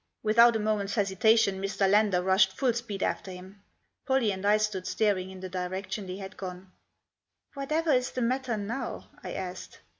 Without 0.23 0.55
a 0.55 0.59
moment's 0.59 0.95
hesitation 0.95 1.61
Mr. 1.61 1.87
Lander 1.87 2.23
rushed 2.23 2.53
full 2.53 2.73
speed 2.73 3.03
after 3.03 3.29
him. 3.29 3.61
Pollie 4.07 4.31
and 4.31 4.43
I 4.47 4.57
stood 4.57 4.87
staring 4.87 5.29
in 5.29 5.41
the 5.41 5.47
direction 5.47 6.07
they 6.07 6.17
had 6.17 6.37
gone. 6.37 6.71
"Whatever 7.53 7.91
is 7.91 8.09
the 8.09 8.23
matter 8.23 8.57
now?" 8.57 9.09
I 9.23 9.33
asked. 9.33 9.77